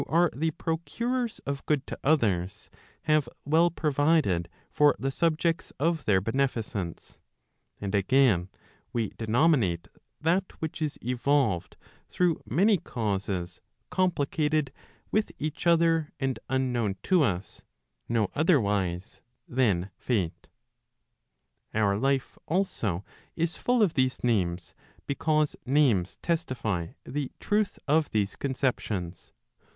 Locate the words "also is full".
22.47-23.83